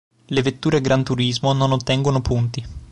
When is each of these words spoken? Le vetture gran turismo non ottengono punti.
Le 0.35 0.41
vetture 0.41 0.81
gran 0.81 1.03
turismo 1.03 1.53
non 1.53 1.73
ottengono 1.73 2.21
punti. 2.21 2.65